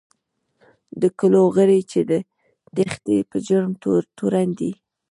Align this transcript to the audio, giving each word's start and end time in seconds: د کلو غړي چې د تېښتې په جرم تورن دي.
د 1.01 1.03
کلو 1.19 1.43
غړي 1.55 1.79
چې 1.91 1.99
د 2.09 2.13
تېښتې 2.75 3.17
په 3.29 3.37
جرم 3.47 3.71
تورن 4.17 4.49
دي. 4.59 4.71